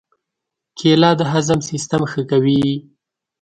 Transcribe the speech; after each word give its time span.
کېله 0.77 1.11
د 1.19 1.21
هضم 1.31 1.59
سیستم 1.69 2.01
ښه 2.11 2.21
کوي. 2.31 2.63